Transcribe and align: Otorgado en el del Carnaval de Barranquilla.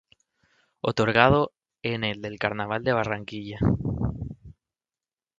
Otorgado 0.81 1.53
en 1.83 2.03
el 2.03 2.23
del 2.23 2.39
Carnaval 2.39 2.83
de 2.83 2.93
Barranquilla. 2.93 3.59